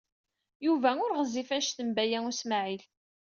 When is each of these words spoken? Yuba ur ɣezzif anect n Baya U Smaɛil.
Yuba 0.65 0.89
ur 1.03 1.11
ɣezzif 1.17 1.49
anect 1.57 1.77
n 1.83 1.89
Baya 1.95 2.19
U 2.29 2.31
Smaɛil. 2.39 2.83